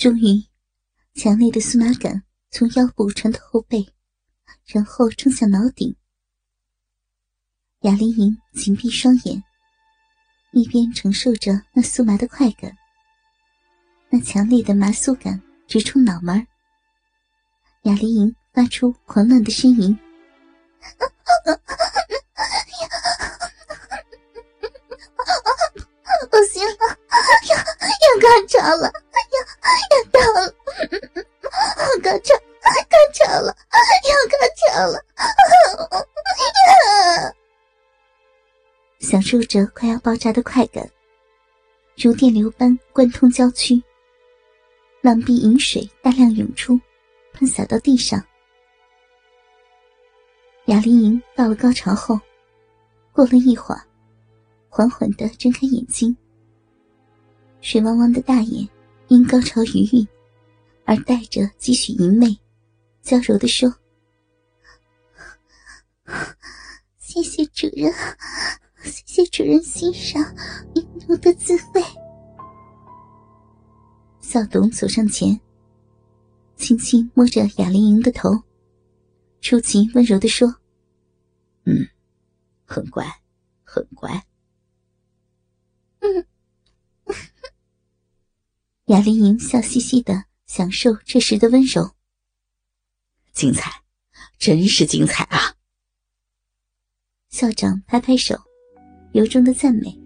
[0.00, 0.42] 终于，
[1.14, 3.86] 强烈的酥麻感从腰部传到后背，
[4.64, 5.94] 然后冲向脑顶。
[7.80, 9.44] 雅丽莹紧闭双眼，
[10.52, 12.74] 一边承受着那酥麻的快感，
[14.08, 16.46] 那强烈的麻酥感直冲脑门
[17.82, 19.94] 雅丽莹发出狂乱的呻吟。
[26.30, 26.98] 不行了，
[27.50, 28.90] 要要高潮了，
[29.30, 29.38] 要
[29.90, 30.52] 要到了，
[32.02, 32.34] 高潮
[32.88, 33.56] 高潮了，
[34.08, 35.00] 要高潮了，
[38.98, 40.90] 享受着快要爆炸的快感，
[41.96, 43.80] 如电流般贯通郊区，
[45.02, 46.80] 浪壁饮水大量涌出，
[47.32, 48.20] 喷洒到地上。
[50.66, 52.18] 雅丽莹到了高潮后，
[53.12, 53.80] 过了一会儿。
[54.72, 56.16] 缓缓的睁开眼睛，
[57.60, 58.68] 水汪汪的大眼
[59.08, 60.06] 因高潮余韵
[60.84, 62.38] 而带着几许淫媚，
[63.02, 63.72] 娇柔的说
[66.98, 67.92] ：“谢谢主人，
[68.82, 70.22] 谢谢主人欣赏
[70.74, 71.82] 女奴的滋味。”
[74.20, 75.38] 小董走上前，
[76.56, 78.30] 轻轻摸着雅玲莹的头，
[79.40, 80.54] 出奇温柔的说
[81.66, 81.86] ：“嗯，
[82.64, 83.04] 很乖，
[83.64, 84.10] 很乖。”
[86.00, 86.26] 嗯，
[88.90, 91.88] 雅丽莹笑嘻嘻的享受这时的温柔。
[93.32, 93.70] 精彩，
[94.36, 95.54] 真是精彩啊！
[97.28, 98.36] 校长拍拍手，
[99.12, 99.96] 由衷的赞美。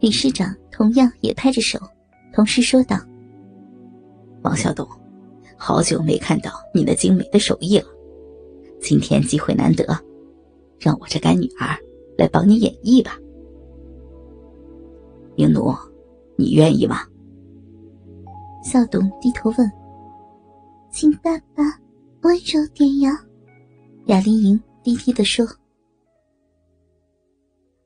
[0.00, 1.80] 理事长同样也拍着手，
[2.34, 3.00] 同时说道
[4.44, 4.86] ：“王小董，
[5.56, 7.86] 好久没看到你那精美的手艺了，
[8.82, 9.82] 今天机会难得，
[10.78, 11.74] 让我这干女儿
[12.18, 13.18] 来帮你演绎吧。”
[15.36, 15.74] 英奴，
[16.36, 17.08] 你愿意吗？
[18.66, 19.72] 校董低头问。
[20.90, 21.62] 请爸爸
[22.22, 23.12] 温柔点呀。
[24.06, 25.46] 雅丽莹低低的说。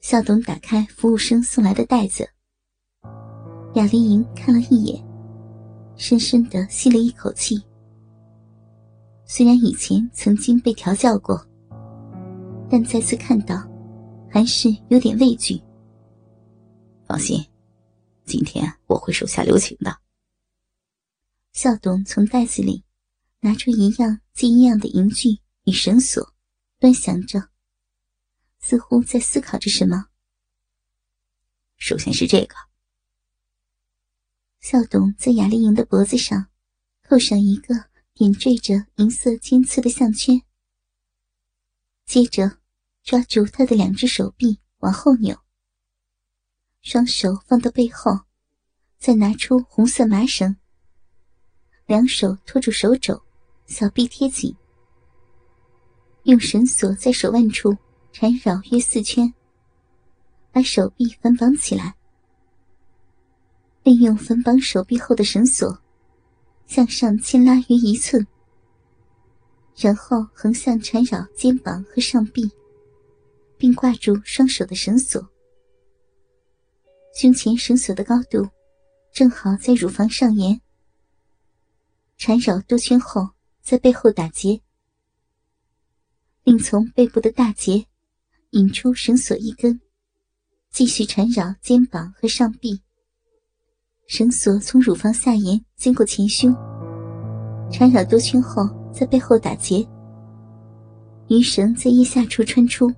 [0.00, 2.26] 校董打开服务生送来的袋子。
[3.74, 5.06] 雅丽莹看了一眼，
[5.94, 7.62] 深深的吸了一口气。
[9.26, 11.38] 虽然以前曾经被调教过，
[12.70, 13.62] 但再次看到，
[14.26, 15.60] 还是有点畏惧。
[17.06, 17.44] 放心，
[18.24, 20.01] 今天我会手下留情的。
[21.52, 22.82] 校董从袋子里
[23.40, 26.34] 拿出一样接一样的银具与绳索，
[26.78, 27.50] 端详着，
[28.58, 30.06] 似乎在思考着什么。
[31.76, 32.56] 首先是这个。
[34.60, 36.48] 校董在雅丽莹的脖子上
[37.02, 37.74] 扣上一个
[38.14, 40.40] 点缀着银色尖刺的项圈，
[42.06, 42.60] 接着
[43.02, 45.38] 抓住她的两只手臂往后扭。
[46.80, 48.20] 双手放到背后，
[48.98, 50.56] 再拿出红色麻绳，
[51.86, 53.20] 两手托住手肘，
[53.66, 54.54] 小臂贴紧，
[56.24, 57.76] 用绳索在手腕处
[58.12, 59.34] 缠绕约四圈，
[60.52, 61.94] 把手臂反绑起来。
[63.82, 65.76] 利用反绑手臂后的绳索，
[66.66, 68.24] 向上牵拉约一寸，
[69.76, 72.48] 然后横向缠绕肩膀和上臂，
[73.58, 75.28] 并挂住双手的绳索。
[77.12, 78.48] 胸前绳索的高度，
[79.12, 80.60] 正好在乳房上沿。
[82.24, 84.60] 缠绕多圈后，在背后打结，
[86.44, 87.84] 并从背部的大结
[88.50, 89.80] 引出绳索一根，
[90.70, 92.80] 继续缠绕肩膀和上臂。
[94.06, 96.54] 绳索从乳房下沿经过前胸，
[97.72, 99.84] 缠绕多圈后，在背后打结。
[101.28, 102.88] 鱼绳在腋下处穿出，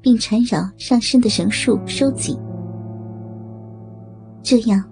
[0.00, 2.36] 并缠绕上身的绳束收紧。
[4.42, 4.82] 这样，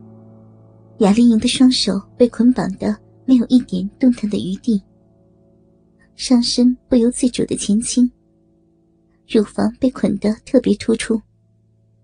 [0.98, 2.96] 雅丽莹的双手被捆绑的
[3.30, 4.82] 没有一点动弹的余地，
[6.16, 8.10] 上身不由自主的前倾，
[9.28, 11.22] 乳房被捆得特别突出，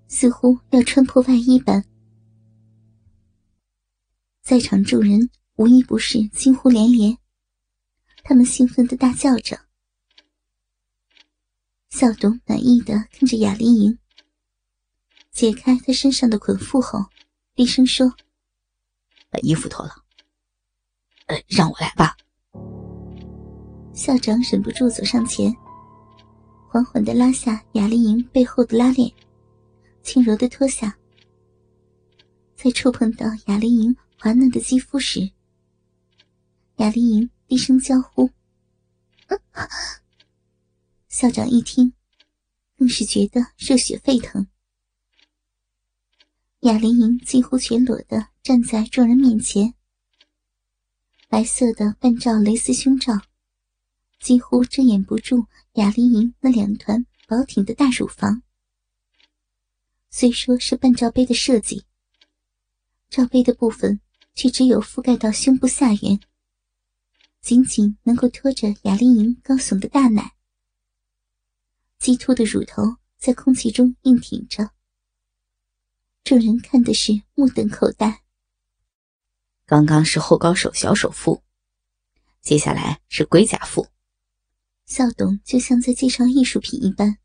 [0.07, 1.85] 似乎要穿破外衣般。
[4.41, 7.19] 在场众人无一不是惊呼连连，
[8.22, 9.59] 他们兴奋的大叫着。
[11.91, 13.99] 小董满意的看着雅丽莹，
[15.33, 17.05] 解开她身上的捆缚后。
[17.57, 18.15] 低声说
[19.29, 19.91] ：“把衣服脱了。
[21.27, 22.17] ”“呃，让我来吧。”
[23.95, 25.55] 校长忍不住走上前，
[26.69, 29.11] 缓缓的拉下雅丽莹背后的拉链，
[30.03, 30.97] 轻柔的脱下。
[32.55, 35.31] 在触碰到雅丽莹滑嫩的肌肤时，
[36.77, 38.31] 雅丽莹低声娇呼
[41.09, 41.93] ：“校长一听，
[42.79, 44.47] 更是觉得热血沸腾。
[46.61, 49.72] 雅玲莹几乎全裸的站在众人面前，
[51.36, 53.12] 白色的半罩蕾丝胸罩，
[54.21, 55.44] 几乎遮掩不住
[55.74, 58.41] 雅丽莹那两团饱挺的大乳房。
[60.09, 61.84] 虽说是半罩杯的设计，
[63.10, 64.00] 罩杯的部分
[64.34, 66.18] 却只有覆盖到胸部下缘，
[67.42, 70.33] 仅仅能够托着雅丽莹高耸的大奶，
[71.98, 74.71] 鸡突的乳头在空气中硬挺着。
[76.24, 78.22] 众人看的是目瞪口呆。
[79.66, 81.42] 刚刚是后高手小手腹，
[82.41, 83.89] 接下来是龟甲腹。
[84.86, 87.18] 校董就像在介绍艺术品一般，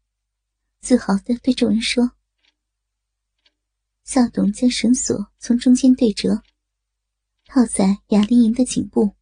[0.81, 2.13] 自豪的对众人说
[4.03, 6.41] ：“校董将绳索从中间对折，
[7.45, 9.15] 套在雅丽莹的颈部，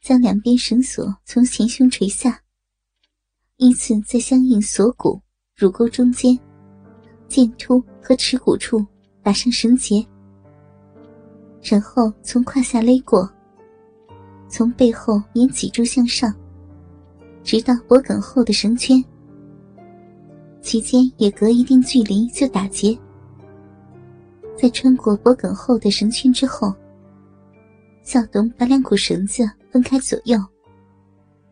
[0.00, 2.44] 将两边绳索从前胸垂下，
[3.56, 5.20] 依次在相应锁骨、
[5.56, 6.38] 乳沟中间。”
[7.28, 8.86] 剑突和耻骨处
[9.22, 10.06] 打上绳结，
[11.62, 13.28] 然后从胯下勒过，
[14.48, 16.34] 从背后沿脊柱向上，
[17.42, 19.04] 直到脖梗后的绳圈，
[20.60, 22.98] 其间也隔一定距离就打结。
[24.56, 26.74] 在穿过脖梗后的绳圈之后，
[28.02, 30.38] 小东把两股绳子分开左右，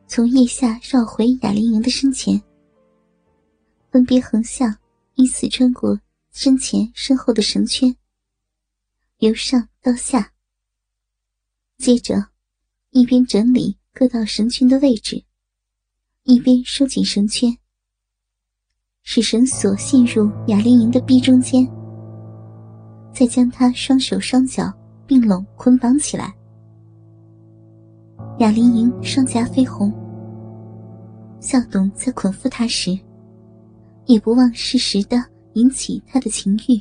[0.07, 2.41] 从腋下绕回雅玲莹的身前，
[3.91, 4.75] 分别横向。
[5.19, 5.99] 依次穿过
[6.31, 7.97] 身前身后的绳圈，
[9.19, 10.33] 由上到下。
[11.79, 12.15] 接着，
[12.91, 15.25] 一边整理各道绳圈的位置，
[16.25, 17.57] 一边收紧绳圈，
[19.03, 21.67] 使绳索陷入雅丽莹的臂中间，
[23.13, 24.73] 再将她双手双脚
[25.07, 26.35] 并拢捆绑起来。
[28.39, 29.91] 雅丽莹双颊绯红，
[31.41, 32.99] 笑董在捆缚她时。
[34.09, 35.17] 也不忘适时的
[35.55, 36.81] 引起他的情欲，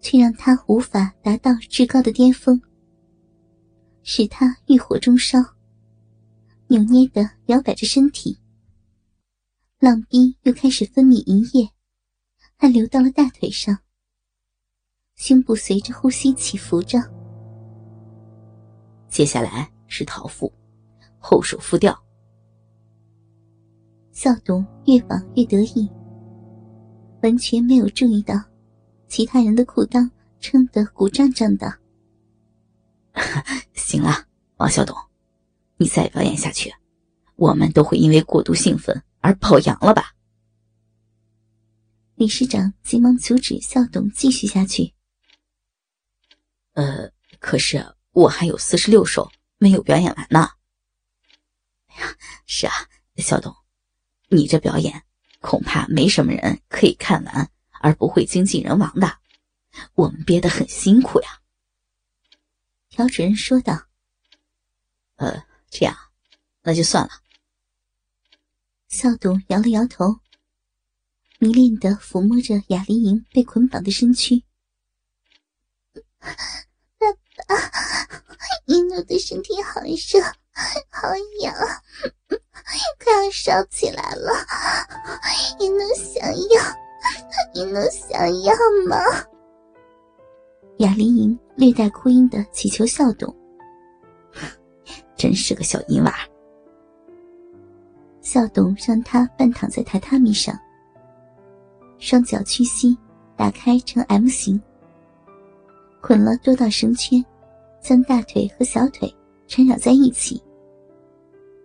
[0.00, 2.60] 却让他无法达到至高的巅峰，
[4.02, 5.38] 使他欲火中烧，
[6.68, 8.38] 扭捏的摇摆着身体。
[9.78, 11.70] 浪逼又开始分泌银液，
[12.56, 13.78] 还流到了大腿上，
[15.16, 16.98] 胸部随着呼吸起伏着。
[19.08, 20.52] 接下来是桃腹，
[21.18, 21.98] 后手敷吊。
[24.12, 25.88] 笑董越绑越得意，
[27.22, 28.34] 完全没有注意到
[29.10, 30.08] 其他人的裤裆
[30.40, 31.80] 撑得鼓胀胀的。
[33.74, 34.26] 行了，
[34.58, 34.96] 王小董，
[35.76, 36.72] 你再表演下去，
[37.34, 40.14] 我们都会因为过度兴奋而跑羊了吧？
[42.14, 44.94] 理事长急忙阻止小董继续下去。
[46.74, 47.10] 呃，
[47.40, 50.50] 可是我还有四十六首没有表演完呢。
[51.88, 52.16] 哎呀，
[52.46, 52.72] 是啊，
[53.16, 53.52] 小董。
[54.28, 55.02] 你这表演，
[55.40, 59.18] 恐怕没什么人可以看完而不会精尽人亡的。
[59.94, 61.40] 我们憋得很辛苦呀。”
[62.90, 63.86] 朴主任说道。
[65.16, 65.96] “呃，这样，
[66.62, 67.10] 那就算了。”
[68.88, 70.20] 笑董摇了摇头，
[71.38, 74.42] 迷恋的抚摸着雅丽莹被捆绑的身躯。
[76.18, 76.28] “爸
[77.46, 77.54] 爸，
[78.66, 80.22] 一诺的身体好热，
[80.90, 81.08] 好
[81.42, 81.54] 痒。”
[83.02, 84.32] 快要烧起来了，
[85.58, 86.89] 一诺想要？
[87.54, 88.54] 你能想要
[88.88, 88.96] 吗？
[90.78, 93.34] 雅丽莹略带哭音的乞求笑董，
[95.16, 96.12] 真是个小淫娃。
[98.20, 100.58] 笑董让他半躺在榻榻米上，
[101.98, 102.96] 双脚屈膝，
[103.36, 104.60] 打开成 M 型，
[106.00, 107.24] 捆了多道绳圈，
[107.80, 109.14] 将大腿和小腿
[109.46, 110.42] 缠绕在一起。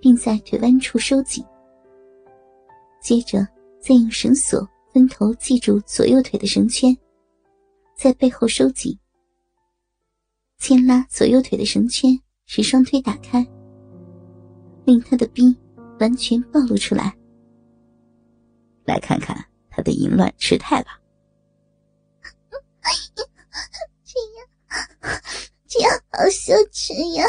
[0.01, 1.43] 并在腿弯处收紧，
[3.01, 3.39] 接着
[3.79, 4.59] 再用绳索
[4.95, 6.97] 分头系住左右腿的绳圈，
[7.97, 8.97] 在背后收紧，
[10.57, 13.45] 牵拉左右腿的绳圈，使双腿打开，
[14.85, 15.53] 令他的逼
[15.99, 17.13] 完全暴露出来。
[18.85, 19.35] 来看看
[19.69, 20.97] 他的淫乱痴态吧。
[24.05, 25.21] 这样，
[25.67, 27.25] 这样好羞耻呀！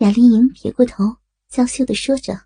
[0.00, 1.16] 雅丽莹撇过头，
[1.48, 2.38] 娇羞的说着：“